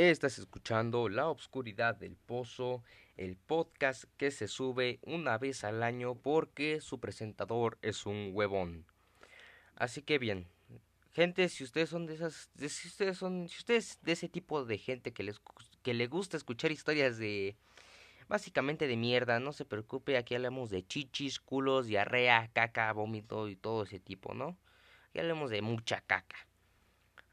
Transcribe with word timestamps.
Estás 0.00 0.38
escuchando 0.38 1.08
La 1.08 1.26
Obscuridad 1.26 1.96
del 1.96 2.14
Pozo, 2.14 2.84
el 3.16 3.36
podcast 3.36 4.04
que 4.16 4.30
se 4.30 4.46
sube 4.46 5.00
una 5.02 5.38
vez 5.38 5.64
al 5.64 5.82
año 5.82 6.14
porque 6.14 6.80
su 6.80 7.00
presentador 7.00 7.78
es 7.82 8.06
un 8.06 8.30
huevón. 8.32 8.86
Así 9.74 10.02
que 10.02 10.18
bien, 10.18 10.46
gente, 11.10 11.48
si 11.48 11.64
ustedes 11.64 11.88
son 11.88 12.06
de 12.06 12.14
esas, 12.14 12.48
si 12.56 12.86
ustedes 12.86 13.18
son, 13.18 13.48
si 13.48 13.58
ustedes 13.58 13.98
de 14.02 14.12
ese 14.12 14.28
tipo 14.28 14.64
de 14.64 14.78
gente 14.78 15.12
que 15.12 15.24
les 15.24 15.40
que 15.82 15.94
le 15.94 16.06
gusta 16.06 16.36
escuchar 16.36 16.70
historias 16.70 17.18
de 17.18 17.56
básicamente 18.28 18.86
de 18.86 18.96
mierda, 18.96 19.40
no 19.40 19.52
se 19.52 19.64
preocupe, 19.64 20.16
aquí 20.16 20.36
hablamos 20.36 20.70
de 20.70 20.86
chichis, 20.86 21.40
culos, 21.40 21.88
diarrea, 21.88 22.48
caca, 22.52 22.92
vómito 22.92 23.48
y 23.48 23.56
todo 23.56 23.82
ese 23.82 23.98
tipo, 23.98 24.32
¿no? 24.32 24.56
Aquí 25.08 25.18
hablamos 25.18 25.50
de 25.50 25.60
mucha 25.60 26.02
caca. 26.02 26.46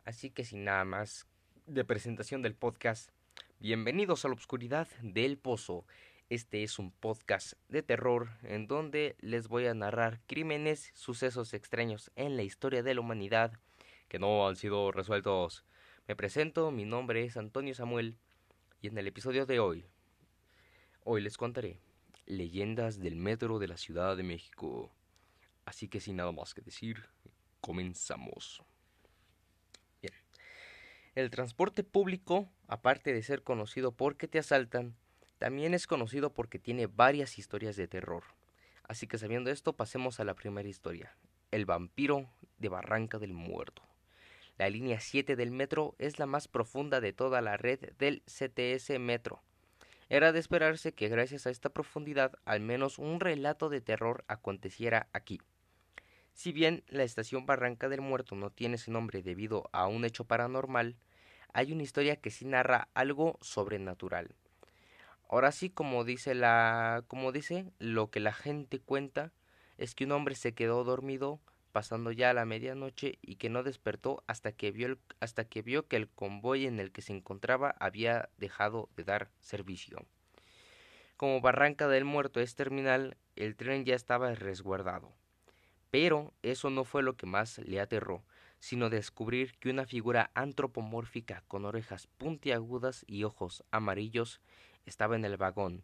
Así 0.03 0.31
que 0.31 0.43
sin 0.43 0.63
nada 0.63 0.83
más, 0.83 1.27
de 1.67 1.83
presentación 1.83 2.43
del 2.43 2.53
podcast. 2.53 3.09
Bienvenidos 3.59 4.23
a 4.23 4.27
la 4.27 4.35
oscuridad 4.35 4.87
del 5.01 5.37
pozo. 5.37 5.85
Este 6.29 6.63
es 6.63 6.77
un 6.77 6.91
podcast 6.91 7.53
de 7.69 7.81
terror 7.81 8.29
en 8.43 8.67
donde 8.67 9.15
les 9.19 9.47
voy 9.47 9.65
a 9.65 9.73
narrar 9.73 10.21
crímenes, 10.27 10.91
sucesos 10.93 11.53
extraños 11.53 12.11
en 12.15 12.37
la 12.37 12.43
historia 12.43 12.83
de 12.83 12.93
la 12.93 13.01
humanidad 13.01 13.53
que 14.07 14.19
no 14.19 14.47
han 14.47 14.55
sido 14.55 14.91
resueltos. 14.91 15.65
Me 16.07 16.15
presento, 16.15 16.69
mi 16.69 16.85
nombre 16.85 17.23
es 17.23 17.35
Antonio 17.35 17.73
Samuel 17.73 18.17
y 18.81 18.87
en 18.87 18.97
el 18.99 19.07
episodio 19.07 19.47
de 19.47 19.59
hoy, 19.59 19.85
hoy 21.03 21.21
les 21.21 21.35
contaré 21.35 21.79
leyendas 22.27 22.99
del 22.99 23.15
metro 23.15 23.57
de 23.57 23.67
la 23.67 23.77
Ciudad 23.77 24.15
de 24.15 24.23
México. 24.23 24.91
Así 25.65 25.87
que 25.87 25.99
sin 25.99 26.17
nada 26.17 26.31
más 26.31 26.53
que 26.53 26.61
decir, 26.61 27.09
comenzamos. 27.59 28.63
El 31.15 31.29
transporte 31.29 31.85
público, 31.85 32.49
aparte 32.67 33.13
de 33.13 33.23
ser 33.23 33.41
conocido 33.41 33.93
porque 33.93 34.27
te 34.27 34.37
asaltan, 34.37 34.97
también 35.37 35.73
es 35.73 35.87
conocido 35.87 36.33
porque 36.33 36.59
tiene 36.59 36.87
varias 36.87 37.37
historias 37.37 37.77
de 37.77 37.87
terror. 37.87 38.23
Así 38.83 39.07
que 39.07 39.17
sabiendo 39.17 39.49
esto, 39.49 39.71
pasemos 39.71 40.19
a 40.19 40.25
la 40.25 40.33
primera 40.33 40.67
historia, 40.67 41.15
el 41.51 41.65
vampiro 41.65 42.29
de 42.57 42.67
Barranca 42.67 43.17
del 43.17 43.31
Muerto. 43.31 43.81
La 44.57 44.69
línea 44.69 44.99
7 44.99 45.37
del 45.37 45.51
metro 45.51 45.95
es 45.99 46.19
la 46.19 46.25
más 46.25 46.49
profunda 46.49 46.99
de 46.99 47.13
toda 47.13 47.39
la 47.39 47.55
red 47.55 47.93
del 47.97 48.21
CTS 48.23 48.99
Metro. 48.99 49.41
Era 50.09 50.33
de 50.33 50.39
esperarse 50.39 50.93
que 50.93 51.07
gracias 51.07 51.47
a 51.47 51.49
esta 51.49 51.69
profundidad 51.69 52.33
al 52.43 52.59
menos 52.59 52.99
un 52.99 53.21
relato 53.21 53.69
de 53.69 53.79
terror 53.79 54.25
aconteciera 54.27 55.07
aquí. 55.13 55.39
Si 56.33 56.51
bien 56.51 56.83
la 56.89 57.03
estación 57.03 57.45
Barranca 57.45 57.87
del 57.87 58.01
Muerto 58.01 58.35
no 58.35 58.49
tiene 58.49 58.75
ese 58.75 58.91
nombre 58.91 59.23
debido 59.23 59.69
a 59.71 59.87
un 59.87 60.03
hecho 60.03 60.25
paranormal, 60.25 60.97
hay 61.55 61.71
una 61.71 61.83
historia 61.83 62.17
que 62.17 62.31
sí 62.31 62.43
narra 62.43 62.89
algo 62.93 63.39
sobrenatural. 63.41 64.35
Ahora 65.29 65.53
sí, 65.53 65.69
como 65.69 66.03
dice 66.03 66.35
la 66.35 67.05
como 67.07 67.31
dice, 67.31 67.71
lo 67.79 68.11
que 68.11 68.19
la 68.19 68.33
gente 68.33 68.79
cuenta 68.79 69.31
es 69.77 69.95
que 69.95 70.03
un 70.03 70.11
hombre 70.11 70.35
se 70.35 70.53
quedó 70.53 70.83
dormido 70.83 71.39
pasando 71.71 72.11
ya 72.11 72.33
la 72.33 72.43
medianoche 72.43 73.19
y 73.21 73.37
que 73.37 73.49
no 73.49 73.63
despertó 73.63 74.21
hasta 74.27 74.51
que 74.51 74.71
vio 74.71 74.97
hasta 75.21 75.45
que 75.45 75.61
vio 75.61 75.87
que 75.87 75.95
el 75.95 76.09
convoy 76.09 76.65
en 76.65 76.81
el 76.81 76.91
que 76.91 77.01
se 77.01 77.13
encontraba 77.13 77.73
había 77.79 78.27
dejado 78.37 78.89
de 78.97 79.05
dar 79.05 79.31
servicio. 79.39 80.05
Como 81.15 81.39
Barranca 81.39 81.87
del 81.87 82.03
Muerto 82.03 82.41
es 82.41 82.55
terminal, 82.55 83.15
el 83.37 83.55
tren 83.55 83.85
ya 83.85 83.95
estaba 83.95 84.35
resguardado. 84.35 85.13
Pero 85.89 86.33
eso 86.41 86.69
no 86.69 86.83
fue 86.83 87.01
lo 87.01 87.15
que 87.15 87.27
más 87.27 87.59
le 87.59 87.79
aterró, 87.79 88.25
sino 88.65 88.89
descubrir 88.89 89.53
que 89.59 89.69
una 89.69 89.85
figura 89.85 90.31
antropomórfica 90.33 91.43
con 91.47 91.65
orejas 91.65 92.07
puntiagudas 92.07 93.05
y 93.07 93.23
ojos 93.23 93.63
amarillos 93.69 94.41
estaba 94.87 95.15
en 95.15 95.23
el 95.23 95.37
vagón. 95.37 95.83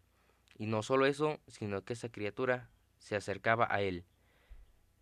Y 0.57 0.65
no 0.65 0.81
solo 0.81 1.05
eso, 1.05 1.39
sino 1.45 1.83
que 1.83 1.93
esa 1.93 2.09
criatura 2.09 2.71
se 2.97 3.15
acercaba 3.15 3.67
a 3.69 3.81
él. 3.81 4.03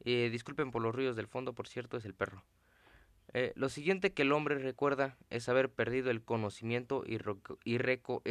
Eh, 0.04 0.28
disculpen 0.30 0.72
por 0.72 0.82
los 0.82 0.94
ruidos 0.94 1.16
del 1.16 1.28
fondo, 1.28 1.54
por 1.54 1.70
cierto, 1.70 1.96
es 1.96 2.04
el 2.04 2.14
perro. 2.14 2.44
Eh, 3.32 3.54
lo 3.56 3.70
siguiente 3.70 4.12
que 4.12 4.24
el 4.24 4.34
hombre 4.34 4.60
recuerda 4.60 5.18
es 5.30 5.48
haber 5.48 5.70
perdido 5.70 6.12
el 6.12 6.22
conocimiento 6.22 7.06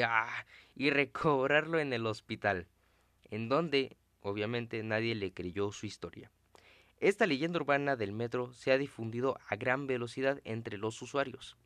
ah, 0.05 0.45
y 0.75 0.91
recobrarlo 0.91 1.79
en 1.79 1.95
el 1.95 2.05
hospital, 2.05 2.67
en 3.31 3.49
donde, 3.49 3.97
obviamente, 4.21 4.83
nadie 4.83 5.15
le 5.15 5.33
creyó 5.33 5.73
su 5.73 5.87
historia. 5.87 6.31
Esta 7.01 7.27
leyenda 7.27 7.61
urbana 7.61 7.95
del 7.95 8.11
metro 8.11 8.53
se 8.53 8.73
ha 8.73 8.79
difundido 8.79 9.39
a 9.49 9.55
gran 9.55 9.87
velocidad 9.87 10.41
entre 10.43 10.79
los 10.79 11.01
usuarios, 11.01 11.57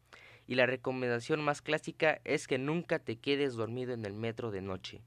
y 0.46 0.56
la 0.56 0.66
recomendación 0.66 1.42
más 1.42 1.62
clásica 1.62 2.20
es 2.24 2.46
que 2.46 2.58
nunca 2.58 2.98
te 2.98 3.18
quedes 3.18 3.54
dormido 3.54 3.94
en 3.94 4.04
el 4.04 4.12
metro 4.12 4.50
de 4.50 4.60
noche, 4.60 5.00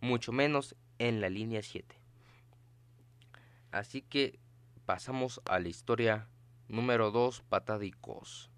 mucho 0.00 0.30
menos 0.30 0.76
en 1.00 1.20
la 1.20 1.28
línea 1.28 1.62
7. 1.62 1.96
Así 3.72 4.02
que 4.02 4.38
pasamos 4.86 5.40
a 5.46 5.58
la 5.58 5.68
historia 5.68 6.28
número 6.68 7.10
2, 7.10 7.42
patadicos. 7.48 8.52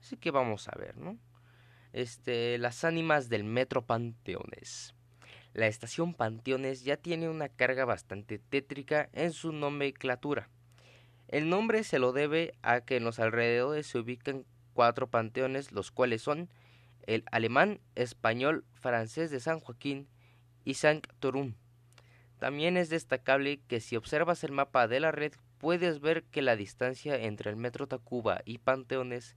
Así 0.00 0.16
que 0.16 0.32
vamos 0.32 0.66
a 0.66 0.76
ver, 0.76 0.96
¿no? 0.96 1.16
Este, 1.92 2.58
las 2.58 2.82
ánimas 2.82 3.28
del 3.28 3.44
metro 3.44 3.86
Panteones. 3.86 4.96
La 5.52 5.68
estación 5.68 6.12
Panteones 6.12 6.82
ya 6.82 6.96
tiene 6.96 7.28
una 7.28 7.48
carga 7.48 7.84
bastante 7.84 8.40
tétrica 8.40 9.08
en 9.12 9.32
su 9.32 9.52
nomenclatura 9.52 10.50
el 11.28 11.48
nombre 11.48 11.84
se 11.84 11.98
lo 11.98 12.12
debe 12.12 12.54
a 12.62 12.80
que 12.80 12.96
en 12.96 13.04
los 13.04 13.18
alrededores 13.18 13.86
se 13.86 13.98
ubican 13.98 14.44
cuatro 14.72 15.08
panteones, 15.08 15.72
los 15.72 15.90
cuales 15.90 16.22
son 16.22 16.48
el 17.06 17.24
alemán, 17.30 17.80
español, 17.94 18.64
francés 18.74 19.30
de 19.30 19.40
San 19.40 19.60
Joaquín 19.60 20.08
y 20.64 20.74
San 20.74 21.00
Torún. 21.20 21.56
También 22.38 22.76
es 22.76 22.90
destacable 22.90 23.60
que 23.66 23.80
si 23.80 23.96
observas 23.96 24.44
el 24.44 24.52
mapa 24.52 24.88
de 24.88 25.00
la 25.00 25.12
red 25.12 25.32
puedes 25.58 26.00
ver 26.00 26.24
que 26.24 26.42
la 26.42 26.56
distancia 26.56 27.16
entre 27.16 27.50
el 27.50 27.56
metro 27.56 27.86
Tacuba 27.86 28.42
y 28.44 28.58
Panteones 28.58 29.36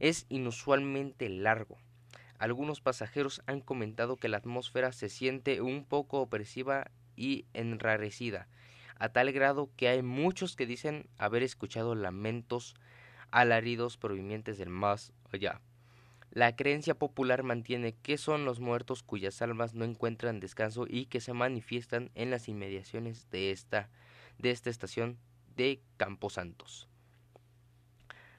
es 0.00 0.26
inusualmente 0.28 1.28
largo. 1.28 1.78
Algunos 2.38 2.80
pasajeros 2.80 3.42
han 3.46 3.60
comentado 3.60 4.16
que 4.16 4.28
la 4.28 4.38
atmósfera 4.38 4.92
se 4.92 5.08
siente 5.08 5.60
un 5.60 5.84
poco 5.84 6.20
opresiva 6.20 6.90
y 7.14 7.44
enrarecida, 7.52 8.48
a 9.00 9.08
tal 9.08 9.32
grado 9.32 9.70
que 9.76 9.88
hay 9.88 10.02
muchos 10.02 10.54
que 10.54 10.66
dicen 10.66 11.08
haber 11.18 11.42
escuchado 11.42 11.96
lamentos 11.96 12.76
alaridos 13.32 13.96
provenientes 13.96 14.58
del 14.58 14.68
más 14.68 15.12
allá. 15.32 15.60
La 16.30 16.54
creencia 16.54 16.94
popular 16.94 17.42
mantiene 17.42 17.96
que 17.96 18.16
son 18.16 18.44
los 18.44 18.60
muertos 18.60 19.02
cuyas 19.02 19.42
almas 19.42 19.74
no 19.74 19.84
encuentran 19.84 20.38
descanso 20.38 20.86
y 20.88 21.06
que 21.06 21.20
se 21.20 21.32
manifiestan 21.32 22.12
en 22.14 22.30
las 22.30 22.48
inmediaciones 22.48 23.28
de 23.30 23.50
esta, 23.50 23.88
de 24.38 24.52
esta 24.52 24.70
estación 24.70 25.18
de 25.56 25.80
Camposantos. 25.96 26.86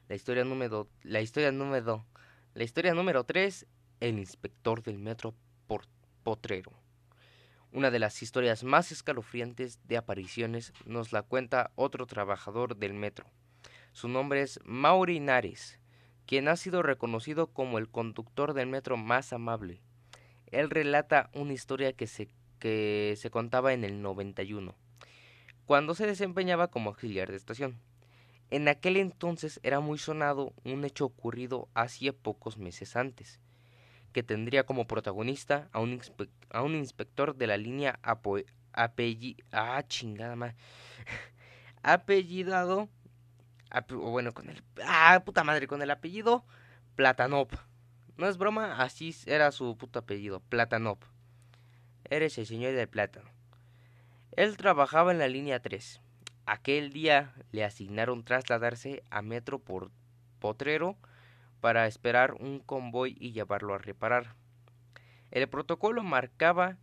La 0.08 0.16
historia 0.16 0.46
número 0.46 0.88
la 1.04 1.22
historia 1.22 1.52
número 1.52 2.06
la 2.54 2.64
historia 2.64 2.94
número 2.94 3.24
3, 3.24 3.66
el 4.02 4.20
inspector 4.20 4.84
del 4.84 5.00
metro 5.00 5.34
Potrero. 6.24 6.74
Una 7.74 7.90
de 7.90 8.00
las 8.00 8.22
historias 8.22 8.66
más 8.66 8.92
escalofriantes 8.92 9.80
de 9.88 9.96
apariciones 9.96 10.74
nos 10.86 11.14
la 11.14 11.22
cuenta 11.22 11.72
otro 11.76 12.06
trabajador 12.06 12.76
del 12.76 12.94
metro. 12.94 13.28
Su 13.94 14.10
nombre 14.10 14.42
es 14.42 14.60
Mauri 14.66 15.22
Nares, 15.22 15.80
quien 16.26 16.50
ha 16.50 16.58
sido 16.58 16.84
reconocido 16.84 17.48
como 17.48 17.78
el 17.78 17.88
conductor 17.88 18.54
del 18.54 18.68
metro 18.68 18.98
más 18.98 19.32
amable. 19.32 19.82
Él 20.48 20.70
relata 20.70 21.30
una 21.34 21.54
historia 21.54 21.94
que 21.94 22.08
se, 22.08 22.28
que 22.60 23.16
se 23.18 23.30
contaba 23.30 23.72
en 23.72 23.86
el 23.86 24.02
91, 24.02 24.76
cuando 25.66 25.96
se 25.96 26.06
desempeñaba 26.06 26.68
como 26.68 26.90
auxiliar 26.90 27.32
de 27.32 27.38
estación. 27.38 27.80
En 28.50 28.68
aquel 28.68 28.98
entonces 28.98 29.62
era 29.64 29.80
muy 29.80 29.98
sonado 29.98 30.54
un 30.66 30.84
hecho 30.84 31.06
ocurrido 31.06 31.70
hacía 31.74 32.12
pocos 32.12 32.58
meses 32.58 32.98
antes 32.98 33.40
que 34.12 34.24
tendría 34.24 34.66
como 34.66 34.88
protagonista 34.88 35.70
a 35.72 35.80
un, 35.80 36.02
a 36.50 36.62
un 36.62 36.76
inspector 36.76 37.36
de 37.36 37.48
la 37.48 37.58
línea 37.58 38.00
apellido 38.74 39.44
ah, 39.52 39.84
chingada 39.88 40.36
madre. 40.36 40.56
apellidado 41.84 42.90
bueno 43.90 44.34
con 44.34 44.50
el 44.50 44.62
ah 44.86 45.22
puta 45.26 45.44
madre 45.44 45.66
con 45.68 45.82
el 45.82 45.92
apellido 45.92 46.46
Platanov. 46.96 47.48
No 48.18 48.28
es 48.28 48.38
broma 48.38 48.82
así 48.82 49.16
era 49.26 49.52
su 49.52 49.78
puto 49.78 50.00
apellido 50.00 50.42
Platanov. 50.42 51.00
Eres 52.10 52.38
el 52.38 52.46
señor 52.46 52.74
del 52.74 52.90
plátano. 52.90 53.30
Él 54.36 54.58
trabajaba 54.58 55.12
en 55.12 55.20
la 55.20 55.28
línea 55.28 55.62
3 55.62 56.02
aquel 56.46 56.92
día 56.92 57.34
le 57.52 57.64
asignaron 57.64 58.24
trasladarse 58.24 59.04
a 59.10 59.22
Metro 59.22 59.60
por 59.60 59.92
Potrero 60.40 60.98
para 61.62 61.88
esperar 61.88 62.34
un 62.34 62.60
convoy 62.60 63.16
y 63.20 63.32
llevarlo 63.32 63.74
a 63.74 63.78
reparar. 63.78 64.36
El 65.30 65.48
protocolo 65.48 66.04
marcaba 66.04 66.78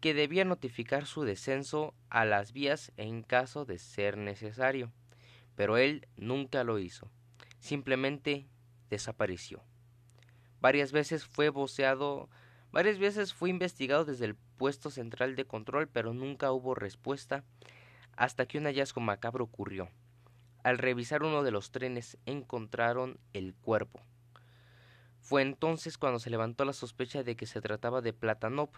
que 0.00 0.14
debía 0.14 0.44
notificar 0.44 1.06
su 1.06 1.24
descenso 1.24 1.94
a 2.08 2.24
las 2.24 2.52
vías 2.52 2.92
en 2.96 3.22
caso 3.22 3.64
de 3.64 3.78
ser 3.78 4.16
necesario, 4.16 4.92
pero 5.56 5.76
él 5.76 6.06
nunca 6.16 6.62
lo 6.62 6.78
hizo. 6.78 7.10
Simplemente 7.58 8.46
desapareció. 8.90 9.64
Varias 10.60 10.92
veces 10.92 11.24
fue 11.24 11.48
voceado, 11.48 12.28
varias 12.70 12.98
veces 12.98 13.34
fue 13.34 13.50
investigado 13.50 14.04
desde 14.04 14.26
el 14.26 14.36
puesto 14.36 14.90
central 14.90 15.34
de 15.34 15.46
control, 15.46 15.88
pero 15.88 16.14
nunca 16.14 16.52
hubo 16.52 16.74
respuesta 16.74 17.44
hasta 18.16 18.46
que 18.46 18.58
un 18.58 18.64
hallazgo 18.64 19.00
macabro 19.00 19.44
ocurrió. 19.44 19.88
Al 20.64 20.78
revisar 20.78 21.22
uno 21.22 21.42
de 21.42 21.52
los 21.52 21.70
trenes 21.70 22.18
encontraron 22.26 23.18
el 23.32 23.54
cuerpo. 23.54 24.02
Fue 25.28 25.42
entonces 25.42 25.98
cuando 25.98 26.20
se 26.20 26.30
levantó 26.30 26.64
la 26.64 26.72
sospecha 26.72 27.22
de 27.22 27.36
que 27.36 27.44
se 27.44 27.60
trataba 27.60 28.00
de 28.00 28.14
Platanov. 28.14 28.70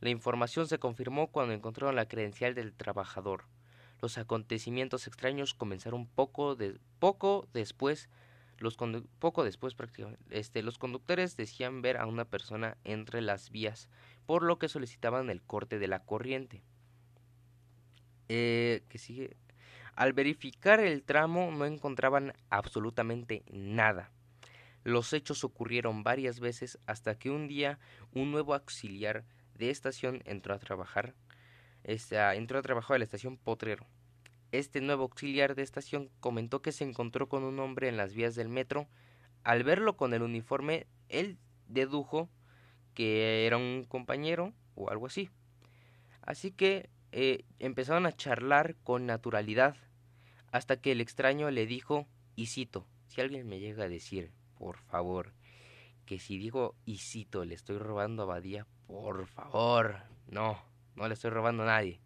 La 0.00 0.08
información 0.08 0.68
se 0.68 0.78
confirmó 0.78 1.32
cuando 1.32 1.52
encontraron 1.52 1.96
la 1.96 2.06
credencial 2.06 2.54
del 2.54 2.72
trabajador. 2.72 3.46
Los 4.00 4.16
acontecimientos 4.16 5.08
extraños 5.08 5.52
comenzaron 5.52 6.06
poco, 6.06 6.54
de, 6.54 6.78
poco 7.00 7.48
después. 7.52 8.08
Los 8.58 8.76
poco 9.18 9.42
después 9.42 9.74
este, 10.30 10.62
los 10.62 10.78
conductores 10.78 11.36
decían 11.36 11.82
ver 11.82 11.96
a 11.96 12.06
una 12.06 12.24
persona 12.24 12.76
entre 12.84 13.20
las 13.20 13.50
vías, 13.50 13.88
por 14.26 14.44
lo 14.44 14.60
que 14.60 14.68
solicitaban 14.68 15.28
el 15.28 15.42
corte 15.42 15.80
de 15.80 15.88
la 15.88 16.04
corriente. 16.04 16.62
Eh, 18.28 18.84
que. 18.88 19.36
Al 19.96 20.12
verificar 20.12 20.78
el 20.78 21.02
tramo 21.02 21.50
no 21.50 21.64
encontraban 21.64 22.32
absolutamente 22.48 23.42
nada. 23.50 24.13
Los 24.84 25.14
hechos 25.14 25.44
ocurrieron 25.44 26.02
varias 26.02 26.40
veces 26.40 26.78
hasta 26.86 27.18
que 27.18 27.30
un 27.30 27.48
día 27.48 27.78
un 28.12 28.30
nuevo 28.30 28.52
auxiliar 28.52 29.24
de 29.54 29.70
estación 29.70 30.22
entró 30.26 30.54
a 30.54 30.58
trabajar. 30.58 31.14
entró 31.82 32.58
a 32.58 32.62
trabajar 32.62 32.96
a 32.96 32.98
la 32.98 33.04
estación 33.04 33.38
Potrero. 33.38 33.86
Este 34.52 34.82
nuevo 34.82 35.04
auxiliar 35.04 35.54
de 35.54 35.62
estación 35.62 36.10
comentó 36.20 36.60
que 36.60 36.70
se 36.70 36.84
encontró 36.84 37.30
con 37.30 37.44
un 37.44 37.58
hombre 37.60 37.88
en 37.88 37.96
las 37.96 38.12
vías 38.12 38.34
del 38.34 38.50
metro. 38.50 38.86
Al 39.42 39.64
verlo 39.64 39.96
con 39.96 40.12
el 40.12 40.22
uniforme, 40.22 40.86
él 41.08 41.38
dedujo 41.66 42.28
que 42.92 43.46
era 43.46 43.56
un 43.56 43.84
compañero 43.88 44.52
o 44.74 44.90
algo 44.90 45.06
así. 45.06 45.30
Así 46.20 46.50
que 46.50 46.90
eh, 47.10 47.46
empezaron 47.58 48.04
a 48.04 48.12
charlar 48.12 48.76
con 48.84 49.06
naturalidad 49.06 49.76
hasta 50.52 50.76
que 50.76 50.92
el 50.92 51.00
extraño 51.00 51.50
le 51.50 51.64
dijo, 51.64 52.06
y 52.36 52.46
cito, 52.46 52.86
si 53.06 53.22
alguien 53.22 53.48
me 53.48 53.60
llega 53.60 53.84
a 53.84 53.88
decir 53.88 54.30
por 54.58 54.78
favor. 54.78 55.32
Que 56.06 56.18
si 56.18 56.38
digo 56.38 56.74
y 56.84 56.98
cito, 56.98 57.44
le 57.44 57.54
estoy 57.54 57.78
robando 57.78 58.22
a 58.22 58.26
Badía, 58.26 58.66
por 58.86 59.26
favor. 59.26 59.96
No, 60.26 60.58
no 60.96 61.08
le 61.08 61.14
estoy 61.14 61.30
robando 61.30 61.62
a 61.62 61.66
nadie. 61.66 62.00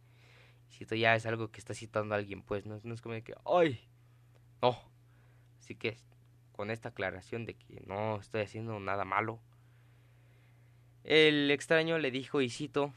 Cito 0.71 0.95
ya 0.95 1.15
es 1.15 1.27
algo 1.27 1.51
que 1.51 1.59
está 1.59 1.75
citando 1.75 2.15
a 2.15 2.19
alguien, 2.19 2.43
pues 2.43 2.67
no, 2.67 2.77
es 2.77 3.01
como 3.01 3.15
que, 3.23 3.35
¡ay! 3.45 3.81
No. 4.63 4.79
Así 5.59 5.75
que 5.75 5.97
con 6.53 6.71
esta 6.71 6.91
aclaración 6.91 7.47
de 7.47 7.55
que 7.55 7.83
no 7.87 8.19
estoy 8.21 8.43
haciendo 8.43 8.79
nada 8.81 9.05
malo. 9.05 9.41
El 11.05 11.51
extraño 11.51 11.99
le 11.99 12.11
dijo 12.11 12.41
y 12.41 12.51
cito, 12.51 12.93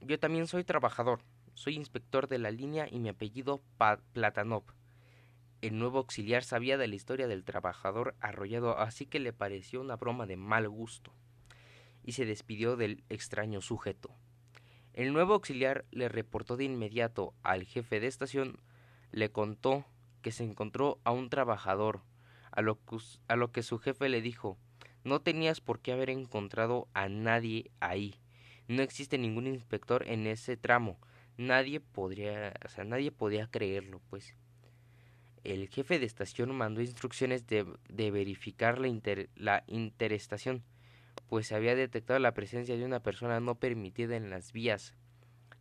yo 0.00 0.18
también 0.18 0.46
soy 0.46 0.64
trabajador, 0.64 1.20
soy 1.54 1.76
inspector 1.76 2.28
de 2.28 2.38
la 2.38 2.50
línea 2.50 2.88
y 2.90 2.98
mi 3.00 3.08
apellido 3.08 3.60
Platanov. 4.12 4.64
El 5.60 5.78
nuevo 5.78 5.98
auxiliar 5.98 6.42
sabía 6.42 6.78
de 6.78 6.88
la 6.88 6.94
historia 6.94 7.28
del 7.28 7.44
trabajador 7.44 8.14
arrollado, 8.20 8.78
así 8.78 9.06
que 9.06 9.20
le 9.20 9.32
pareció 9.32 9.80
una 9.80 9.96
broma 9.96 10.26
de 10.26 10.36
mal 10.36 10.68
gusto, 10.68 11.12
y 12.02 12.12
se 12.12 12.24
despidió 12.24 12.76
del 12.76 13.04
extraño 13.08 13.60
sujeto. 13.60 14.14
El 14.92 15.12
nuevo 15.12 15.34
auxiliar 15.34 15.84
le 15.90 16.08
reportó 16.08 16.56
de 16.56 16.64
inmediato 16.64 17.34
al 17.42 17.64
jefe 17.64 18.00
de 18.00 18.06
estación, 18.06 18.58
le 19.12 19.30
contó 19.30 19.84
que 20.22 20.32
se 20.32 20.44
encontró 20.44 21.00
a 21.04 21.12
un 21.12 21.30
trabajador, 21.30 22.02
a 22.50 22.62
lo 22.62 22.76
que, 22.84 22.96
a 23.28 23.36
lo 23.36 23.52
que 23.52 23.62
su 23.62 23.78
jefe 23.78 24.08
le 24.08 24.22
dijo 24.22 24.58
no 25.02 25.22
tenías 25.22 25.60
por 25.60 25.80
qué 25.80 25.92
haber 25.92 26.10
encontrado 26.10 26.88
a 26.92 27.08
nadie 27.08 27.70
ahí. 27.80 28.16
No 28.68 28.82
existe 28.82 29.16
ningún 29.18 29.46
inspector 29.46 30.06
en 30.06 30.26
ese 30.26 30.56
tramo. 30.56 30.98
Nadie 31.38 31.80
podría, 31.80 32.52
o 32.64 32.68
sea, 32.68 32.84
nadie 32.84 33.10
podía 33.10 33.46
creerlo, 33.46 34.02
pues 34.10 34.36
el 35.44 35.68
jefe 35.68 35.98
de 35.98 36.06
estación 36.06 36.54
mandó 36.54 36.80
instrucciones 36.80 37.46
de, 37.46 37.64
verificar 38.10 38.78
la, 38.78 38.90
la 39.36 39.64
interestación, 39.66 40.62
pues 41.28 41.46
se 41.46 41.54
había 41.54 41.74
detectado 41.74 42.18
la 42.18 42.34
presencia 42.34 42.76
de 42.76 42.84
una 42.84 43.02
persona 43.02 43.40
no 43.40 43.54
permitida 43.54 44.16
en 44.16 44.30
las 44.30 44.52
vías. 44.52 44.94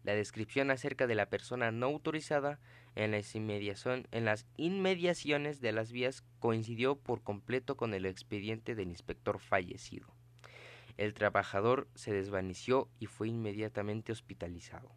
La 0.03 0.13
descripción 0.13 0.71
acerca 0.71 1.07
de 1.07 1.15
la 1.15 1.29
persona 1.29 1.71
no 1.71 1.87
autorizada 1.87 2.59
en 2.95 3.11
las, 3.11 3.35
en 3.35 4.25
las 4.25 4.45
inmediaciones 4.57 5.61
de 5.61 5.71
las 5.71 5.91
vías 5.91 6.23
coincidió 6.39 6.97
por 6.97 7.21
completo 7.21 7.77
con 7.77 7.93
el 7.93 8.05
expediente 8.05 8.75
del 8.75 8.89
inspector 8.89 9.39
fallecido. 9.39 10.07
El 10.97 11.13
trabajador 11.13 11.87
se 11.95 12.11
desvaneció 12.11 12.89
y 12.99 13.05
fue 13.05 13.29
inmediatamente 13.29 14.11
hospitalizado. 14.11 14.91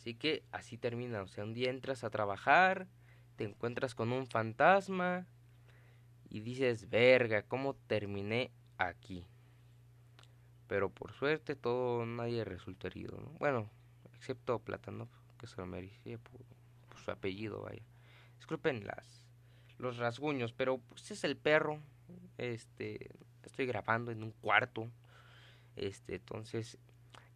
Así 0.00 0.14
que 0.14 0.42
así 0.50 0.78
termina. 0.78 1.20
O 1.20 1.26
sea, 1.26 1.44
un 1.44 1.52
día 1.52 1.68
entras 1.68 2.04
a 2.04 2.10
trabajar, 2.10 2.86
te 3.36 3.44
encuentras 3.44 3.94
con 3.94 4.12
un 4.12 4.26
fantasma 4.26 5.26
y 6.30 6.40
dices, 6.40 6.88
verga, 6.88 7.42
¿cómo 7.42 7.74
terminé 7.74 8.50
aquí? 8.78 9.26
Pero 10.68 10.88
por 10.88 11.12
suerte 11.12 11.54
todo, 11.54 12.06
nadie 12.06 12.44
resultó 12.44 12.86
herido. 12.86 13.18
Bueno, 13.38 13.68
excepto 14.14 14.58
Platano, 14.60 15.06
que 15.38 15.46
se 15.46 15.58
lo 15.58 15.66
merecía 15.66 16.16
por, 16.16 16.40
su 16.98 17.10
apellido, 17.10 17.60
vaya. 17.60 17.82
Disculpen 18.38 18.86
las, 18.86 19.22
los 19.76 19.98
rasguños, 19.98 20.54
pero 20.54 20.78
pues 20.78 21.10
es 21.10 21.24
el 21.24 21.36
perro. 21.36 21.78
Este, 22.38 23.10
estoy 23.44 23.66
grabando 23.66 24.12
en 24.12 24.22
un 24.22 24.30
cuarto. 24.30 24.90
Este, 25.76 26.14
entonces 26.14 26.78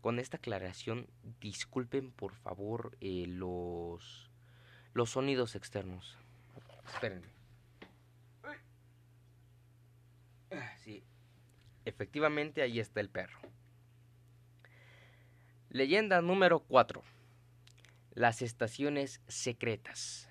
con 0.05 0.19
esta 0.19 0.37
aclaración, 0.37 1.07
disculpen 1.41 2.11
por 2.11 2.35
favor 2.35 2.95
eh, 3.01 3.25
los, 3.27 4.31
los 4.93 5.09
sonidos 5.09 5.55
externos. 5.55 6.19
Espérenme. 6.85 7.29
Sí, 10.77 11.03
efectivamente 11.87 12.61
ahí 12.61 12.81
está 12.81 13.01
el 13.01 13.09
perro. 13.09 13.39
Leyenda 15.71 16.21
número 16.21 16.61
4. 16.61 17.03
Las 18.13 18.43
estaciones 18.43 19.23
secretas. 19.27 20.29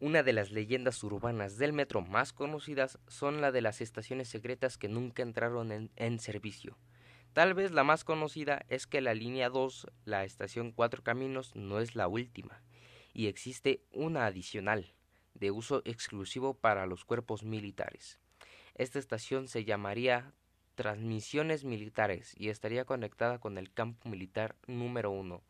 Una 0.00 0.22
de 0.22 0.32
las 0.32 0.52
leyendas 0.52 1.04
urbanas 1.04 1.58
del 1.58 1.74
metro 1.74 2.00
más 2.00 2.32
conocidas 2.32 2.98
son 3.08 3.42
la 3.42 3.52
de 3.52 3.60
las 3.60 3.82
estaciones 3.82 4.28
secretas 4.28 4.78
que 4.78 4.88
nunca 4.88 5.22
entraron 5.22 5.70
en, 5.70 5.90
en 5.96 6.18
servicio. 6.18 6.78
Tal 7.36 7.52
vez 7.52 7.70
la 7.70 7.84
más 7.84 8.02
conocida 8.02 8.64
es 8.70 8.86
que 8.86 9.02
la 9.02 9.12
línea 9.12 9.50
2, 9.50 9.88
la 10.06 10.24
estación 10.24 10.72
Cuatro 10.72 11.02
Caminos, 11.02 11.54
no 11.54 11.80
es 11.80 11.94
la 11.94 12.08
última, 12.08 12.62
y 13.12 13.26
existe 13.26 13.82
una 13.92 14.24
adicional, 14.24 14.94
de 15.34 15.50
uso 15.50 15.82
exclusivo 15.84 16.54
para 16.54 16.86
los 16.86 17.04
cuerpos 17.04 17.42
militares. 17.42 18.18
Esta 18.74 18.98
estación 18.98 19.48
se 19.48 19.66
llamaría 19.66 20.32
Transmisiones 20.76 21.64
Militares 21.64 22.34
y 22.38 22.48
estaría 22.48 22.86
conectada 22.86 23.38
con 23.38 23.58
el 23.58 23.70
campo 23.70 24.08
militar 24.08 24.56
número 24.66 25.10
1. 25.10 25.42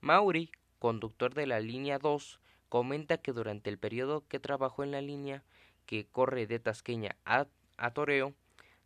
Mauri, 0.00 0.50
conductor 0.80 1.34
de 1.34 1.46
la 1.46 1.60
línea 1.60 2.00
2, 2.00 2.40
comenta 2.68 3.18
que 3.18 3.32
durante 3.32 3.70
el 3.70 3.78
periodo 3.78 4.26
que 4.26 4.40
trabajó 4.40 4.82
en 4.82 4.90
la 4.90 5.00
línea 5.00 5.44
que 5.86 6.04
corre 6.04 6.48
de 6.48 6.58
Tasqueña 6.58 7.14
a, 7.24 7.46
a 7.76 7.92
Toreo, 7.92 8.34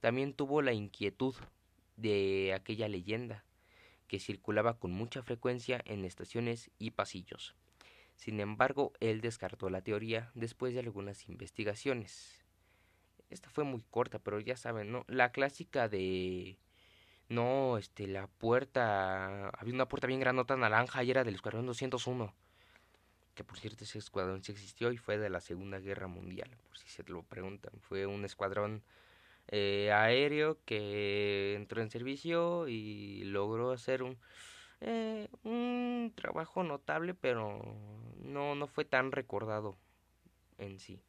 también 0.01 0.35
tuvo 0.35 0.61
la 0.61 0.75
inquietud 0.75 1.35
de 1.97 2.53
aquella 2.55 2.89
leyenda 2.89 3.45
que 4.09 4.21
circulaba 4.21 4.79
con 4.79 4.93
mucha 4.93 5.23
frecuencia 5.23 5.81
en 5.85 6.05
estaciones 6.05 6.71
y 6.79 6.93
pasillos. 6.93 7.55
Sin 8.17 8.41
embargo, 8.41 8.93
él 9.01 9.21
descartó 9.21 9.69
la 9.69 9.83
teoría 9.83 10.31
después 10.35 10.75
de 10.75 10.81
algunas 10.81 11.29
investigaciones. 11.29 12.45
Esta 13.29 13.51
fue 13.51 13.65
muy 13.65 13.83
corta, 13.91 14.19
pero 14.19 14.41
ya 14.41 14.57
saben, 14.57 14.93
¿no? 14.93 15.05
La 15.09 15.33
clásica 15.33 15.89
de 15.89 16.59
no, 17.29 17.77
este, 17.77 18.07
la 18.07 18.29
puerta, 18.29 19.49
había 19.49 19.75
una 19.75 19.89
puerta 19.89 20.07
bien 20.07 20.21
granota 20.21 20.57
naranja 20.57 21.03
y 21.03 21.11
era 21.11 21.25
del 21.25 21.35
escuadrón 21.35 21.67
201. 21.67 22.33
Que 23.35 23.45
por 23.45 23.59
cierto 23.59 23.85
ese 23.85 23.99
escuadrón 23.99 24.43
sí 24.43 24.53
existió 24.53 24.93
y 24.93 24.97
fue 24.97 25.19
de 25.19 25.29
la 25.29 25.41
Segunda 25.41 25.79
Guerra 25.79 26.07
Mundial, 26.07 26.57
por 26.69 26.79
si 26.79 26.89
se 26.89 27.03
lo 27.05 27.23
preguntan. 27.23 27.73
Fue 27.81 28.07
un 28.07 28.25
escuadrón 28.25 28.83
eh, 29.49 29.91
aéreo 29.93 30.59
que 30.65 31.55
entró 31.55 31.83
en 31.83 31.91
servicio 31.91 32.69
y 32.69 33.25
logró 33.25 33.73
hacer 33.73 34.03
un, 34.03 34.19
eh, 34.81 35.29
un 35.45 36.13
trabajo 36.15 36.63
notable, 36.63 37.15
pero 37.15 37.61
no, 38.23 38.55
no 38.55 38.67
fue 38.67 38.85
tan 38.85 39.13
recordado 39.13 39.77
en 40.59 40.79
sí. 40.79 41.01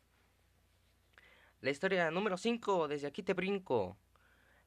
La 1.61 1.71
historia 1.71 2.11
número 2.11 2.37
5, 2.37 2.87
desde 2.87 3.07
aquí 3.07 3.23
te 3.23 3.33
brinco. 3.33 3.97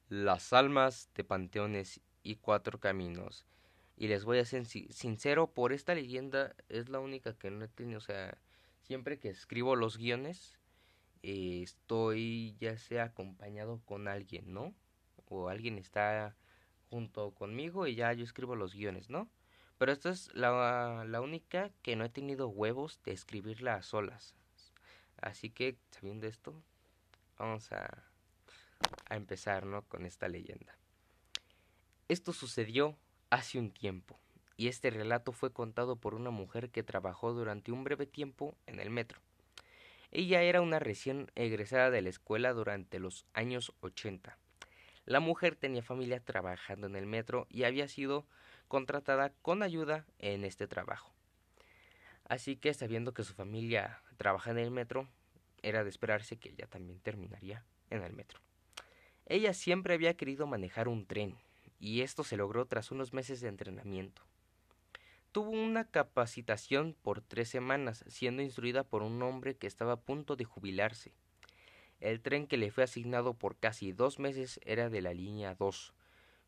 Las 0.09 0.51
almas 0.51 1.09
de 1.15 1.23
panteones 1.23 2.01
y 2.21 2.35
cuatro 2.35 2.79
caminos. 2.79 3.45
Y 3.95 4.07
les 4.07 4.25
voy 4.25 4.39
a 4.39 4.45
ser 4.45 4.65
sincero, 4.65 5.47
por 5.47 5.73
esta 5.73 5.95
leyenda 5.95 6.55
es 6.69 6.89
la 6.89 6.99
única 6.99 7.33
que 7.37 7.51
no 7.51 7.63
he 7.63 7.67
tenido, 7.67 7.99
o 7.99 8.01
sea, 8.01 8.37
siempre 8.81 9.19
que 9.19 9.29
escribo 9.29 9.75
los 9.75 9.97
guiones, 9.97 10.57
eh, 11.23 11.61
estoy 11.63 12.55
ya 12.59 12.77
sea 12.77 13.05
acompañado 13.05 13.81
con 13.85 14.07
alguien, 14.07 14.53
¿no? 14.53 14.73
O 15.29 15.49
alguien 15.49 15.77
está 15.77 16.35
junto 16.89 17.31
conmigo 17.31 17.87
y 17.87 17.95
ya 17.95 18.11
yo 18.13 18.23
escribo 18.23 18.55
los 18.55 18.73
guiones, 18.73 19.09
¿no? 19.09 19.29
Pero 19.77 19.91
esta 19.91 20.09
es 20.09 20.33
la, 20.33 21.05
la 21.07 21.21
única 21.21 21.71
que 21.81 21.95
no 21.95 22.05
he 22.05 22.09
tenido 22.09 22.49
huevos 22.49 23.01
de 23.03 23.13
escribirla 23.13 23.75
a 23.75 23.83
solas. 23.83 24.35
Así 25.17 25.49
que, 25.49 25.77
sabiendo 25.91 26.27
esto, 26.27 26.61
vamos 27.37 27.71
a, 27.71 28.03
a 29.09 29.15
empezar, 29.15 29.65
¿no? 29.65 29.83
Con 29.83 30.05
esta 30.05 30.27
leyenda. 30.27 30.77
Esto 32.07 32.33
sucedió 32.33 32.97
hace 33.29 33.57
un 33.57 33.71
tiempo, 33.71 34.19
y 34.57 34.67
este 34.67 34.89
relato 34.89 35.31
fue 35.31 35.53
contado 35.53 35.95
por 35.95 36.13
una 36.13 36.29
mujer 36.29 36.69
que 36.69 36.83
trabajó 36.83 37.33
durante 37.33 37.71
un 37.71 37.83
breve 37.83 38.05
tiempo 38.05 38.57
en 38.67 38.79
el 38.79 38.89
metro. 38.89 39.21
Ella 40.11 40.41
era 40.41 40.59
una 40.59 40.79
recién 40.79 41.31
egresada 41.35 41.89
de 41.89 42.01
la 42.01 42.09
escuela 42.09 42.51
durante 42.51 42.99
los 42.99 43.25
años 43.33 43.73
80. 43.79 44.37
La 45.05 45.21
mujer 45.21 45.55
tenía 45.55 45.81
familia 45.81 46.19
trabajando 46.19 46.87
en 46.87 46.97
el 46.97 47.05
metro 47.05 47.47
y 47.49 47.63
había 47.63 47.87
sido 47.87 48.27
contratada 48.67 49.31
con 49.41 49.63
ayuda 49.63 50.05
en 50.19 50.43
este 50.43 50.67
trabajo. 50.67 51.13
Así 52.27 52.57
que 52.57 52.73
sabiendo 52.73 53.13
que 53.13 53.23
su 53.23 53.33
familia 53.33 54.01
trabaja 54.17 54.51
en 54.51 54.57
el 54.57 54.69
metro, 54.69 55.07
era 55.61 55.83
de 55.83 55.89
esperarse 55.89 56.37
que 56.37 56.49
ella 56.49 56.67
también 56.67 56.99
terminaría 56.99 57.63
en 57.89 58.03
el 58.03 58.13
metro. 58.13 58.41
Ella 59.25 59.53
siempre 59.53 59.93
había 59.93 60.15
querido 60.15 60.45
manejar 60.45 60.87
un 60.89 61.05
tren, 61.05 61.37
y 61.79 62.01
esto 62.01 62.23
se 62.23 62.37
logró 62.37 62.65
tras 62.65 62.91
unos 62.91 63.13
meses 63.13 63.39
de 63.39 63.47
entrenamiento. 63.47 64.23
Tuvo 65.31 65.51
una 65.51 65.85
capacitación 65.85 66.93
por 67.01 67.21
tres 67.21 67.47
semanas, 67.47 68.03
siendo 68.09 68.41
instruida 68.41 68.83
por 68.83 69.01
un 69.01 69.21
hombre 69.23 69.55
que 69.55 69.65
estaba 69.65 69.93
a 69.93 69.99
punto 70.01 70.35
de 70.35 70.43
jubilarse. 70.43 71.13
El 72.01 72.19
tren 72.19 72.47
que 72.47 72.57
le 72.57 72.69
fue 72.69 72.83
asignado 72.83 73.33
por 73.33 73.55
casi 73.55 73.93
dos 73.93 74.19
meses 74.19 74.59
era 74.65 74.89
de 74.89 75.01
la 75.01 75.13
línea 75.13 75.55
2. 75.55 75.93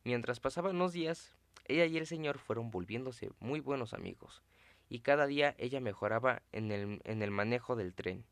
Mientras 0.03 0.41
pasaban 0.41 0.79
los 0.79 0.91
días, 0.91 1.33
ella 1.65 1.85
y 1.85 1.97
el 1.97 2.07
señor 2.07 2.39
fueron 2.39 2.71
volviéndose 2.71 3.31
muy 3.39 3.61
buenos 3.61 3.93
amigos, 3.93 4.41
y 4.89 4.99
cada 4.99 5.27
día 5.27 5.55
ella 5.59 5.79
mejoraba 5.79 6.41
en 6.51 6.71
el, 6.71 6.99
en 7.05 7.21
el 7.21 7.31
manejo 7.31 7.77
del 7.77 7.93
tren. 7.93 8.25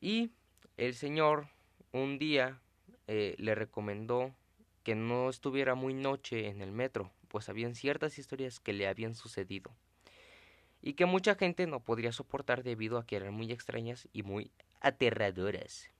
Y 0.00 0.32
el 0.76 0.94
señor 0.94 1.46
un 1.92 2.18
día 2.18 2.60
eh, 3.06 3.36
le 3.38 3.54
recomendó 3.54 4.34
que 4.82 4.96
no 4.96 5.30
estuviera 5.30 5.76
muy 5.76 5.94
noche 5.94 6.48
en 6.48 6.62
el 6.62 6.72
metro, 6.72 7.12
pues 7.30 7.48
habían 7.48 7.74
ciertas 7.74 8.18
historias 8.18 8.60
que 8.60 8.72
le 8.72 8.88
habían 8.88 9.14
sucedido 9.14 9.74
y 10.82 10.94
que 10.94 11.06
mucha 11.06 11.34
gente 11.34 11.66
no 11.66 11.80
podría 11.80 12.12
soportar 12.12 12.62
debido 12.62 12.98
a 12.98 13.06
que 13.06 13.16
eran 13.16 13.34
muy 13.34 13.52
extrañas 13.52 14.08
y 14.12 14.22
muy 14.22 14.50
aterradoras. 14.80 15.90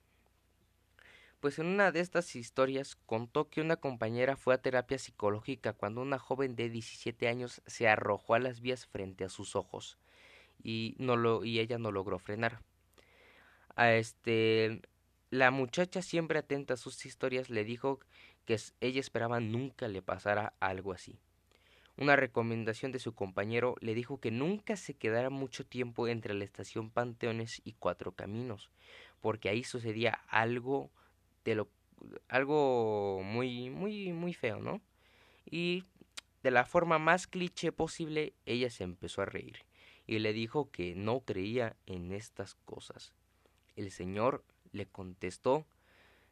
Pues 1.39 1.57
en 1.57 1.65
una 1.65 1.91
de 1.91 2.01
estas 2.01 2.35
historias 2.35 2.95
contó 3.07 3.49
que 3.49 3.61
una 3.61 3.77
compañera 3.77 4.35
fue 4.35 4.53
a 4.53 4.61
terapia 4.61 4.99
psicológica 4.99 5.73
cuando 5.73 6.01
una 6.01 6.19
joven 6.19 6.55
de 6.55 6.69
17 6.69 7.27
años 7.27 7.63
se 7.65 7.87
arrojó 7.87 8.35
a 8.35 8.39
las 8.39 8.61
vías 8.61 8.85
frente 8.85 9.23
a 9.23 9.29
sus 9.29 9.55
ojos 9.55 9.97
y 10.61 10.95
no 10.99 11.15
lo 11.15 11.43
y 11.43 11.59
ella 11.59 11.79
no 11.79 11.91
logró 11.91 12.19
frenar. 12.19 12.61
A 13.75 13.93
este 13.93 14.81
la 15.31 15.49
muchacha 15.49 16.01
siempre 16.01 16.37
atenta 16.37 16.75
a 16.75 16.77
sus 16.77 17.05
historias 17.05 17.49
le 17.49 17.63
dijo 17.63 18.01
que 18.51 18.59
ella 18.81 18.99
esperaba 18.99 19.39
nunca 19.39 19.87
le 19.87 20.01
pasara 20.01 20.53
algo 20.59 20.91
así. 20.91 21.17
Una 21.95 22.17
recomendación 22.17 22.91
de 22.91 22.99
su 22.99 23.13
compañero 23.13 23.75
le 23.79 23.93
dijo 23.93 24.19
que 24.19 24.29
nunca 24.29 24.75
se 24.75 24.93
quedara 24.93 25.29
mucho 25.29 25.65
tiempo 25.65 26.09
entre 26.09 26.33
la 26.33 26.43
estación 26.43 26.89
Panteones 26.89 27.61
y 27.63 27.73
Cuatro 27.73 28.11
Caminos, 28.11 28.69
porque 29.21 29.47
ahí 29.47 29.63
sucedía 29.63 30.21
algo 30.27 30.89
de 31.45 31.55
lo 31.55 31.69
algo 32.27 33.21
muy 33.23 33.69
muy 33.69 34.11
muy 34.11 34.33
feo, 34.33 34.59
¿no? 34.59 34.81
Y 35.49 35.85
de 36.43 36.51
la 36.51 36.65
forma 36.65 36.99
más 36.99 37.27
cliché 37.27 37.71
posible, 37.71 38.33
ella 38.45 38.69
se 38.69 38.83
empezó 38.83 39.21
a 39.21 39.25
reír 39.25 39.59
y 40.07 40.19
le 40.19 40.33
dijo 40.33 40.71
que 40.71 40.93
no 40.95 41.21
creía 41.21 41.77
en 41.85 42.11
estas 42.11 42.55
cosas. 42.65 43.13
El 43.77 43.91
señor 43.91 44.43
le 44.73 44.87
contestó, 44.87 45.65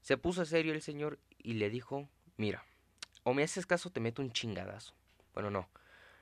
se 0.01 0.17
puso 0.17 0.43
serio 0.45 0.73
el 0.73 0.81
señor 0.81 1.19
y 1.41 1.53
le 1.53 1.69
dijo, 1.69 2.09
mira, 2.37 2.63
o 3.23 3.33
me 3.33 3.43
haces 3.43 3.65
caso 3.65 3.89
te 3.89 3.99
meto 3.99 4.21
un 4.21 4.31
chingadazo. 4.31 4.93
Bueno, 5.33 5.49
no. 5.49 5.69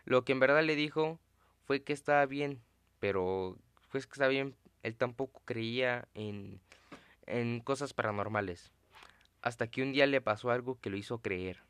Lo 0.05 0.23
que 0.23 0.31
en 0.31 0.39
verdad 0.39 0.63
le 0.63 0.75
dijo 0.75 1.19
fue 1.65 1.83
que 1.83 1.93
estaba 1.93 2.25
bien, 2.25 2.61
pero 2.99 3.57
pues 3.91 4.05
que 4.05 4.13
está 4.13 4.27
bien, 4.27 4.55
él 4.83 4.95
tampoco 4.95 5.41
creía 5.45 6.07
en, 6.13 6.59
en 7.25 7.59
cosas 7.59 7.93
paranormales. 7.93 8.71
Hasta 9.41 9.67
que 9.67 9.81
un 9.81 9.91
día 9.91 10.05
le 10.07 10.21
pasó 10.21 10.51
algo 10.51 10.79
que 10.79 10.89
lo 10.89 10.97
hizo 10.97 11.19
creer. 11.21 11.61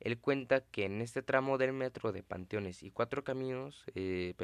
Él 0.00 0.18
cuenta 0.18 0.60
que 0.60 0.84
en 0.84 1.00
este 1.00 1.22
tramo 1.22 1.58
del 1.58 1.72
metro 1.72 2.12
de 2.12 2.22
Panteones 2.22 2.82
y 2.82 2.90
Cuatro 2.90 3.24
Caminos, 3.24 3.84
eh, 3.94 4.34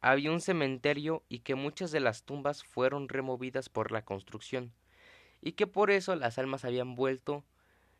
había 0.00 0.30
un 0.30 0.40
cementerio 0.40 1.22
y 1.28 1.40
que 1.40 1.54
muchas 1.54 1.90
de 1.90 2.00
las 2.00 2.24
tumbas 2.24 2.62
fueron 2.62 3.08
removidas 3.08 3.68
por 3.70 3.90
la 3.90 4.04
construcción 4.04 4.72
y 5.44 5.52
que 5.52 5.66
por 5.66 5.90
eso 5.90 6.16
las 6.16 6.38
almas 6.38 6.64
habían 6.64 6.94
vuelto 6.94 7.44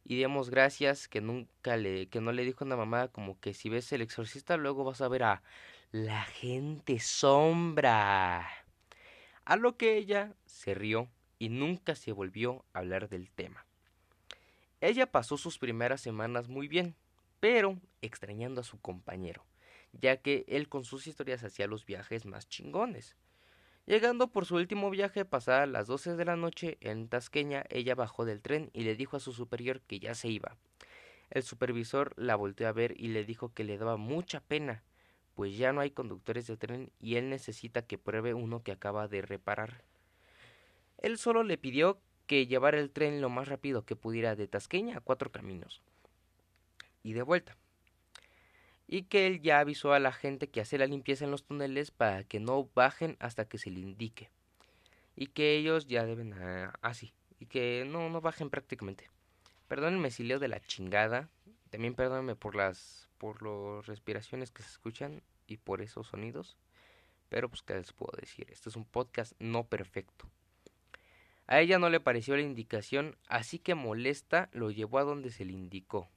y 0.03 0.19
demos 0.19 0.49
gracias 0.49 1.09
que 1.09 1.21
nunca 1.21 1.77
le 1.77 2.09
que 2.09 2.23
no 2.23 2.33
le 2.33 2.43
dijo 2.43 2.65
una 2.65 2.75
mamá 2.75 3.09
como 3.09 3.39
que 3.39 3.53
si 3.53 3.69
ves 3.69 3.93
el 3.93 4.01
exorcista 4.01 4.57
luego 4.57 4.83
vas 4.83 5.03
a 5.03 5.09
ver 5.09 5.25
a 5.25 5.43
la 5.93 6.25
gente 6.25 6.99
sombra. 6.99 8.49
A 9.45 9.57
lo 9.57 9.77
que 9.77 9.99
ella 9.99 10.35
se 10.47 10.73
rió 10.73 11.11
y 11.39 11.51
nunca 11.51 11.95
se 11.95 12.13
volvió 12.13 12.65
a 12.73 12.79
hablar 12.79 13.11
del 13.11 13.31
tema. 13.31 13.67
Ella 14.81 15.13
pasó 15.13 15.37
sus 15.37 15.59
primeras 15.59 16.01
semanas 16.01 16.49
muy 16.49 16.67
bien, 16.67 16.97
pero 17.41 17.79
extrañando 18.01 18.63
a 18.63 18.65
su 18.65 18.81
compañero, 18.81 19.45
ya 19.93 20.17
que 20.17 20.47
él 20.49 20.71
con 20.71 20.85
sus 20.85 21.07
historias 21.07 21.45
hacía 21.45 21.67
los 21.67 21.85
viajes 21.85 22.25
más 22.25 22.49
chingones. 22.49 23.17
Llegando 23.87 24.29
por 24.29 24.47
su 24.47 24.57
último 24.57 24.89
viaje, 24.89 25.27
pasadas 25.27 25.69
las 25.69 25.87
doce 25.87 26.17
de 26.17 26.25
la 26.25 26.37
noche, 26.37 26.79
en 26.81 27.09
Tasqueña, 27.09 27.65
ella 27.69 27.95
bajó 27.95 28.25
del 28.25 28.41
tren 28.41 28.71
y 28.73 28.85
le 28.85 28.97
dijo 28.97 29.19
a 29.19 29.21
su 29.21 29.35
superior 29.35 29.83
que 29.83 30.01
ya 30.01 30.15
se 30.15 30.29
iba. 30.29 30.57
El 31.29 31.43
supervisor 31.43 32.15
la 32.17 32.35
volteó 32.35 32.67
a 32.67 32.73
ver 32.73 32.99
y 32.99 33.09
le 33.09 33.25
dijo 33.25 33.53
que 33.53 33.63
le 33.63 33.77
daba 33.77 33.99
mucha 33.99 34.41
pena, 34.41 34.83
pues 35.35 35.59
ya 35.59 35.75
no 35.75 35.83
hay 35.83 35.91
conductores 35.91 36.47
de 36.47 36.57
tren 36.57 36.93
y 36.99 37.17
él 37.17 37.29
necesita 37.29 37.83
que 37.83 37.99
pruebe 37.99 38.33
uno 38.33 38.63
que 38.63 38.73
acaba 38.73 39.07
de 39.07 39.21
reparar. 39.21 39.83
Él 40.97 41.19
solo 41.19 41.43
le 41.43 41.59
pidió 41.59 42.01
que 42.27 42.47
llevara 42.47 42.79
el 42.79 42.91
tren 42.91 43.21
lo 43.21 43.29
más 43.29 43.49
rápido 43.49 43.85
que 43.85 43.97
pudiera 43.97 44.35
de 44.35 44.49
Tasqueña 44.49 44.97
a 44.97 45.01
cuatro 45.01 45.31
caminos. 45.31 45.83
Y 47.03 47.13
de 47.13 47.23
vuelta 47.23 47.59
y 48.87 49.05
que 49.05 49.27
él 49.27 49.41
ya 49.41 49.61
avisó 49.61 49.93
a 49.93 49.99
la 49.99 50.13
gente 50.13 50.49
que 50.49 50.61
hace 50.61 50.79
la 50.79 50.87
limpieza 50.87 51.25
en 51.25 51.31
los 51.31 51.45
túneles 51.45 51.91
para 51.91 52.25
que 52.25 52.41
no 52.41 52.69
bajen 52.75 53.17
hasta 53.19 53.47
que 53.47 53.59
se 53.59 53.71
le 53.71 53.81
indique. 53.81 54.31
Y 55.17 55.29
que 55.29 55.57
ellos 55.57 55.87
ya 55.87 56.05
deben 56.05 56.35
así 56.83 57.15
ah, 57.15 57.35
y 57.39 57.47
que 57.47 57.85
no 57.87 58.11
no 58.11 58.21
bajen 58.21 58.51
prácticamente. 58.51 59.09
Perdónenme 59.69 60.11
si 60.11 60.25
leo 60.25 60.39
de 60.39 60.49
la 60.49 60.61
chingada 60.61 61.29
también 61.71 61.95
perdónenme 61.95 62.37
por 62.37 62.55
las 62.55 63.09
por 63.19 63.43
las 63.43 63.87
respiraciones 63.87 64.51
que 64.51 64.63
se 64.63 64.71
escuchan 64.71 65.23
y 65.47 65.57
por 65.57 65.83
esos 65.83 66.09
sonidos 66.09 66.57
pero 67.29 67.49
pues 67.49 67.63
qué 67.63 67.75
les 67.75 67.93
puedo 67.93 68.13
decir 68.21 68.47
este 68.51 68.69
es 68.69 68.77
un 68.77 68.85
podcast 68.85 69.33
no 69.39 69.65
perfecto. 69.65 70.29
A 71.47 71.61
ella 71.61 71.79
no 71.79 71.91
le 71.91 72.01
pareció 72.01 72.37
la 72.37 72.43
indicación 72.43 73.17
así 73.29 73.59
que 73.59 73.75
molesta 73.75 74.51
lo 74.53 74.71
llevó 74.71 74.99
a 74.99 75.05
donde 75.05 75.31
se 75.31 75.45
le 75.45 75.53
indicó. 75.53 76.09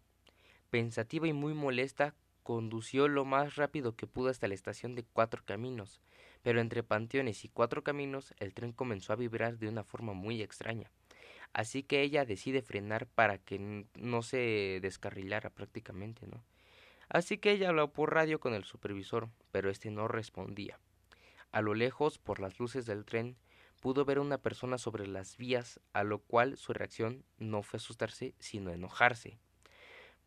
Pensativa 0.69 1.27
y 1.27 1.33
muy 1.33 1.53
molesta 1.53 2.13
condució 2.47 3.09
lo 3.09 3.25
más 3.25 3.57
rápido 3.57 3.97
que 3.97 4.07
pudo 4.07 4.29
hasta 4.29 4.47
la 4.47 4.53
estación 4.53 4.95
de 4.95 5.03
Cuatro 5.03 5.43
Caminos, 5.43 5.99
pero 6.43 6.61
entre 6.61 6.81
Panteones 6.81 7.43
y 7.43 7.49
Cuatro 7.49 7.83
Caminos 7.83 8.33
el 8.39 8.53
tren 8.53 8.71
comenzó 8.71 9.11
a 9.11 9.17
vibrar 9.17 9.57
de 9.57 9.67
una 9.67 9.83
forma 9.83 10.13
muy 10.13 10.41
extraña. 10.41 10.89
Así 11.51 11.83
que 11.83 12.03
ella 12.03 12.23
decide 12.23 12.61
frenar 12.61 13.05
para 13.05 13.37
que 13.37 13.85
no 13.95 14.21
se 14.21 14.79
descarrilara 14.81 15.49
prácticamente, 15.49 16.25
¿no? 16.25 16.41
Así 17.09 17.37
que 17.37 17.51
ella 17.51 17.67
habló 17.67 17.91
por 17.91 18.13
radio 18.13 18.39
con 18.39 18.53
el 18.53 18.63
supervisor, 18.63 19.27
pero 19.51 19.69
este 19.69 19.91
no 19.91 20.07
respondía. 20.07 20.79
A 21.51 21.61
lo 21.61 21.73
lejos, 21.73 22.17
por 22.17 22.39
las 22.39 22.59
luces 22.59 22.85
del 22.85 23.03
tren, 23.03 23.35
pudo 23.81 24.05
ver 24.05 24.19
una 24.19 24.37
persona 24.37 24.77
sobre 24.77 25.05
las 25.05 25.35
vías, 25.35 25.81
a 25.91 26.05
lo 26.05 26.19
cual 26.19 26.55
su 26.55 26.71
reacción 26.71 27.25
no 27.39 27.61
fue 27.61 27.75
asustarse, 27.75 28.35
sino 28.39 28.71
enojarse 28.71 29.37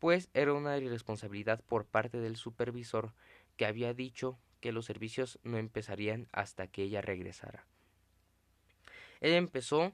pues 0.01 0.29
era 0.33 0.53
una 0.53 0.79
irresponsabilidad 0.79 1.61
por 1.61 1.85
parte 1.85 2.19
del 2.19 2.35
supervisor 2.35 3.13
que 3.55 3.67
había 3.67 3.93
dicho 3.93 4.39
que 4.59 4.71
los 4.71 4.85
servicios 4.85 5.37
no 5.43 5.59
empezarían 5.59 6.27
hasta 6.31 6.65
que 6.65 6.81
ella 6.81 7.01
regresara. 7.01 7.67
Ella 9.19 9.37
empezó 9.37 9.93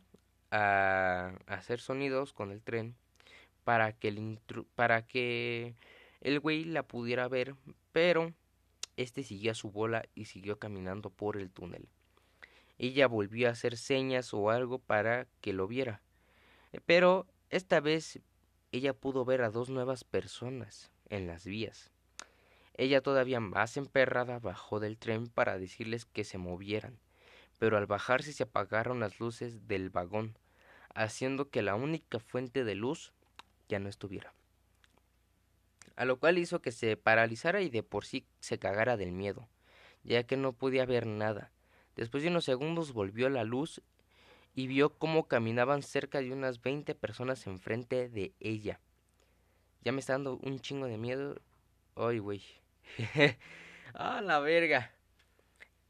a 0.49 1.33
hacer 1.45 1.81
sonidos 1.81 2.31
con 2.31 2.51
el 2.51 2.61
tren 2.61 2.95
para 3.65 3.91
que 3.91 4.07
el, 4.07 4.39
para 4.75 5.05
que 5.05 5.75
el 6.21 6.39
güey 6.39 6.63
la 6.63 6.83
pudiera 6.83 7.27
ver, 7.27 7.55
pero 7.91 8.33
este 8.95 9.23
seguía 9.23 9.53
su 9.55 9.71
bola 9.71 10.05
y 10.15 10.23
siguió 10.23 10.57
caminando 10.57 11.09
por 11.09 11.35
el 11.35 11.51
túnel. 11.51 11.89
ella 12.77 13.07
volvió 13.07 13.49
a 13.49 13.51
hacer 13.51 13.75
señas 13.75 14.33
o 14.33 14.51
algo 14.51 14.79
para 14.79 15.27
que 15.41 15.51
lo 15.51 15.67
viera. 15.67 16.01
Pero 16.85 17.27
esta 17.49 17.81
vez 17.81 18.21
ella 18.71 18.93
pudo 18.93 19.25
ver 19.25 19.41
a 19.41 19.49
dos 19.49 19.69
nuevas 19.69 20.03
personas 20.03 20.91
en 21.09 21.27
las 21.27 21.45
vías. 21.45 21.91
Ella 22.73 23.01
todavía 23.01 23.39
más 23.39 23.77
emperrada 23.77 24.39
bajó 24.39 24.79
del 24.79 24.97
tren 24.97 25.27
para 25.27 25.57
decirles 25.57 26.05
que 26.05 26.23
se 26.23 26.37
movieran, 26.37 26.99
pero 27.57 27.77
al 27.77 27.87
bajarse 27.87 28.33
se 28.33 28.43
apagaron 28.43 28.99
las 28.99 29.19
luces 29.19 29.67
del 29.67 29.89
vagón, 29.89 30.37
haciendo 30.93 31.49
que 31.49 31.61
la 31.61 31.75
única 31.75 32.19
fuente 32.19 32.63
de 32.63 32.75
luz 32.75 33.13
ya 33.67 33.79
no 33.79 33.89
estuviera. 33.89 34.33
A 35.95 36.05
lo 36.05 36.19
cual 36.19 36.37
hizo 36.37 36.61
que 36.61 36.71
se 36.71 36.95
paralizara 36.97 37.61
y 37.61 37.69
de 37.69 37.81
por 37.81 38.05
sí 38.05 38.27
se 38.39 38.59
cagara 38.59 38.97
del 38.97 39.11
miedo, 39.11 39.47
ya 40.03 40.23
que 40.23 40.37
no 40.37 40.53
podía 40.53 40.85
ver 40.85 41.07
nada. 41.07 41.51
Después 41.95 42.21
de 42.21 42.29
unos 42.29 42.45
segundos 42.45 42.93
volvió 42.93 43.29
la 43.29 43.43
luz 43.43 43.81
y 44.57 44.65
vio 44.65 44.97
cómo 44.97 45.27
caminaban 45.27 45.83
cerca 45.83 46.19
de 46.19 46.33
unas 46.33 46.63
veinte 46.63 46.95
personas 46.95 47.45
enfrente 47.45 48.09
de 48.09 48.33
ella. 48.39 48.79
Ya 49.83 49.91
me 49.91 49.99
está 49.99 50.13
dando 50.13 50.37
un 50.37 50.59
chingo 50.59 50.87
de 50.87 50.97
miedo. 50.97 51.39
Ay, 51.95 52.17
güey. 52.17 52.41
ah, 53.93 54.19
la 54.21 54.39
verga. 54.39 54.91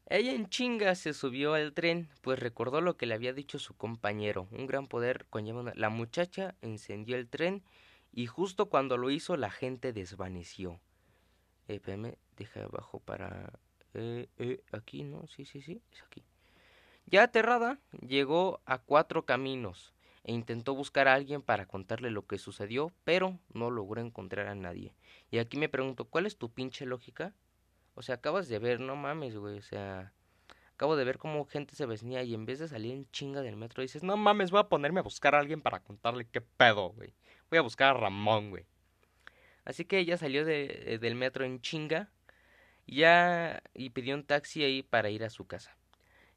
Ella 0.04 0.34
en 0.34 0.50
chinga 0.50 0.94
se 0.96 1.14
subió 1.14 1.54
al 1.54 1.72
tren, 1.72 2.10
pues 2.20 2.38
recordó 2.38 2.82
lo 2.82 2.98
que 2.98 3.06
le 3.06 3.14
había 3.14 3.32
dicho 3.32 3.58
su 3.58 3.74
compañero. 3.74 4.48
Un 4.50 4.66
gran 4.66 4.86
poder 4.86 5.24
conlleva 5.30 5.60
una... 5.60 5.72
La 5.74 5.88
muchacha 5.88 6.54
encendió 6.60 7.16
el 7.16 7.26
tren 7.26 7.62
y 8.12 8.26
justo 8.26 8.68
cuando 8.68 8.98
lo 8.98 9.08
hizo 9.08 9.38
la 9.38 9.50
gente 9.50 9.94
desvaneció. 9.94 10.78
Eh, 11.68 11.80
deja 12.36 12.64
abajo 12.64 13.00
para... 13.00 13.50
Eh, 13.94 14.28
eh, 14.36 14.62
aquí, 14.72 15.04
¿no? 15.04 15.26
Sí, 15.26 15.46
sí, 15.46 15.62
sí, 15.62 15.80
es 15.90 16.02
aquí. 16.02 16.22
Ya 17.10 17.22
aterrada, 17.22 17.78
llegó 18.06 18.60
a 18.66 18.76
cuatro 18.76 19.24
caminos 19.24 19.94
e 20.24 20.32
intentó 20.32 20.74
buscar 20.74 21.08
a 21.08 21.14
alguien 21.14 21.40
para 21.40 21.64
contarle 21.64 22.10
lo 22.10 22.26
que 22.26 22.36
sucedió, 22.36 22.92
pero 23.04 23.38
no 23.54 23.70
logró 23.70 24.02
encontrar 24.02 24.46
a 24.48 24.54
nadie. 24.54 24.94
Y 25.30 25.38
aquí 25.38 25.56
me 25.56 25.70
pregunto, 25.70 26.04
¿cuál 26.04 26.26
es 26.26 26.36
tu 26.36 26.52
pinche 26.52 26.84
lógica? 26.84 27.32
O 27.94 28.02
sea, 28.02 28.16
acabas 28.16 28.48
de 28.48 28.58
ver, 28.58 28.78
no 28.80 28.94
mames, 28.94 29.38
güey, 29.38 29.56
o 29.56 29.62
sea, 29.62 30.12
acabo 30.74 30.96
de 30.96 31.04
ver 31.04 31.16
cómo 31.16 31.46
gente 31.46 31.74
se 31.74 31.86
venía 31.86 32.22
y 32.24 32.34
en 32.34 32.44
vez 32.44 32.58
de 32.58 32.68
salir 32.68 32.92
en 32.92 33.10
chinga 33.10 33.40
del 33.40 33.56
metro 33.56 33.80
dices, 33.80 34.02
no 34.02 34.18
mames, 34.18 34.50
voy 34.50 34.60
a 34.60 34.68
ponerme 34.68 35.00
a 35.00 35.02
buscar 35.04 35.34
a 35.34 35.38
alguien 35.38 35.62
para 35.62 35.80
contarle 35.80 36.26
qué 36.26 36.42
pedo, 36.42 36.90
güey. 36.90 37.14
Voy 37.48 37.58
a 37.58 37.62
buscar 37.62 37.96
a 37.96 38.00
Ramón, 38.00 38.50
güey. 38.50 38.66
Así 39.64 39.86
que 39.86 39.98
ella 39.98 40.18
salió 40.18 40.44
de, 40.44 40.98
del 41.00 41.14
metro 41.14 41.46
en 41.46 41.62
chinga 41.62 42.10
ya 42.86 43.62
y 43.72 43.88
pidió 43.90 44.14
un 44.14 44.24
taxi 44.24 44.62
ahí 44.62 44.82
para 44.82 45.08
ir 45.08 45.24
a 45.24 45.30
su 45.30 45.46
casa. 45.46 45.77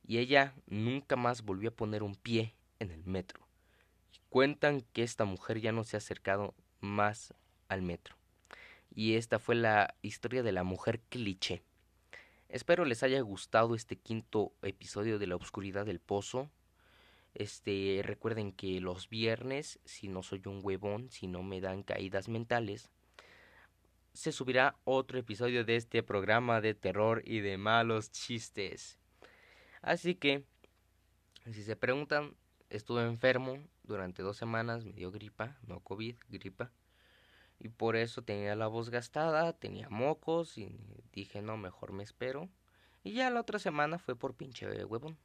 Y 0.04 0.18
ella 0.18 0.54
nunca 0.68 1.16
más 1.16 1.44
volvió 1.44 1.70
a 1.70 1.76
poner 1.76 2.04
un 2.04 2.16
pie 2.16 2.56
en 2.80 2.92
el 2.92 3.06
metro. 3.06 3.48
Cuentan 4.30 4.82
que 4.94 5.04
esta 5.04 5.26
mujer 5.26 5.60
ya 5.60 5.72
no 5.72 5.84
se 5.84 5.98
ha 5.98 6.00
acercado 6.00 6.56
más 6.80 7.34
al 7.68 7.82
metro. 7.82 8.16
Y 8.94 9.16
esta 9.16 9.40
fue 9.40 9.56
la 9.56 9.96
historia 10.02 10.44
de 10.44 10.52
la 10.52 10.64
mujer 10.64 11.02
cliché. 11.10 11.64
Espero 12.50 12.84
les 12.84 13.04
haya 13.04 13.22
gustado 13.22 13.76
este 13.76 13.96
quinto 13.96 14.54
episodio 14.62 15.20
de 15.20 15.28
La 15.28 15.38
Oscuridad 15.38 15.86
del 15.86 16.00
Pozo. 16.00 16.52
Este, 17.34 18.02
recuerden 18.04 18.52
que 18.52 18.82
los 18.82 19.08
viernes, 19.10 19.80
si 19.86 20.10
no 20.10 20.22
soy 20.22 20.42
un 20.46 20.60
huevón, 20.62 21.10
si 21.10 21.28
no 21.28 21.44
me 21.44 21.62
dan 21.62 21.84
caídas 21.84 22.28
mentales, 22.28 22.90
se 24.14 24.34
subirá 24.34 24.76
otro 24.84 25.18
episodio 25.18 25.64
de 25.64 25.78
este 25.78 26.04
programa 26.04 26.60
de 26.60 26.74
terror 26.74 27.22
y 27.26 27.40
de 27.40 27.58
malos 27.58 28.12
chistes. 28.12 29.00
Así 29.82 30.16
que, 30.16 30.46
si 31.52 31.64
se 31.64 31.76
preguntan, 31.76 32.36
estuve 32.70 33.04
enfermo 33.04 33.58
durante 33.84 34.22
dos 34.22 34.38
semanas, 34.38 34.86
me 34.86 34.94
dio 34.94 35.12
gripa, 35.12 35.58
no 35.64 35.80
COVID, 35.80 36.16
gripa. 36.30 36.72
Y 37.60 37.70
por 37.70 37.96
eso 37.96 38.24
tenía 38.24 38.56
la 38.56 38.68
voz 38.68 38.90
gastada, 38.90 39.54
tenía 39.54 39.90
mocos 39.90 40.58
y 40.58 40.76
dije, 41.14 41.42
no, 41.42 41.58
mejor 41.58 41.92
me 41.92 42.04
espero. 42.04 42.50
Y 43.04 43.14
ya 43.14 43.30
la 43.30 43.42
otra 43.42 43.60
semana 43.60 44.00
fue 44.00 44.16
por 44.16 44.36
pinche 44.36 44.68
huevón. 44.86 45.18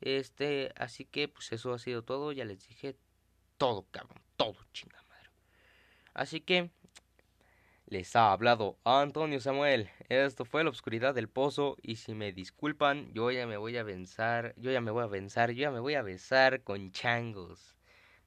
Este, 0.00 0.72
así 0.76 1.04
que 1.04 1.28
pues 1.28 1.52
eso 1.52 1.72
ha 1.72 1.78
sido 1.78 2.02
todo, 2.02 2.32
ya 2.32 2.44
les 2.44 2.66
dije 2.66 2.96
todo, 3.56 3.86
cabrón, 3.90 4.20
todo, 4.36 4.56
chinga 4.72 5.02
madre. 5.08 5.30
Así 6.14 6.40
que 6.40 6.70
les 7.92 8.16
ha 8.16 8.32
hablado 8.32 8.78
Antonio 8.84 9.38
Samuel. 9.38 9.90
Esto 10.08 10.46
fue 10.46 10.64
la 10.64 10.70
oscuridad 10.70 11.14
del 11.14 11.28
pozo 11.28 11.76
y 11.82 11.96
si 11.96 12.14
me 12.14 12.32
disculpan, 12.32 13.12
yo 13.12 13.30
ya 13.30 13.46
me 13.46 13.58
voy 13.58 13.76
a 13.76 13.82
besar, 13.82 14.54
yo 14.56 14.72
ya 14.72 14.80
me 14.80 14.90
voy 14.90 15.04
a 15.04 15.08
besar, 15.08 15.50
yo 15.50 15.60
ya 15.60 15.70
me 15.70 15.78
voy 15.78 15.94
a 15.94 16.02
besar 16.02 16.62
con 16.62 16.90
changos. 16.92 17.76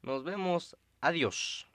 Nos 0.04 0.24
vemos. 0.24 0.78
Adiós. 1.02 1.68